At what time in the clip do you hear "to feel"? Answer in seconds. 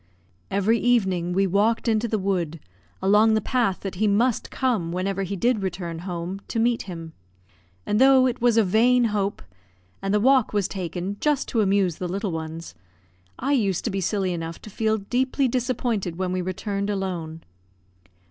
14.63-14.97